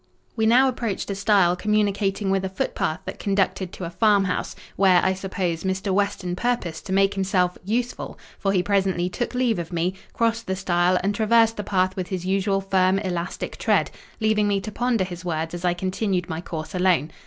[0.35, 4.55] We now approached a stile communicating with a footpath that conducted to a farm house,
[4.75, 5.93] where, I suppose, Mr.
[5.93, 10.55] Weston purposed to make himself "useful;" for he presently took leave of me, crossed the
[10.55, 15.03] stile, and traversed the path with his usual firm, elastic tread, leaving me to ponder
[15.03, 17.11] his words as I continued my course alone.